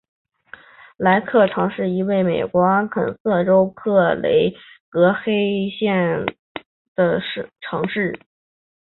[0.97, 4.51] 莱克城是一个位于美国阿肯色州克雷
[4.89, 6.25] 格黑德县
[6.95, 7.21] 的
[7.59, 8.19] 城市。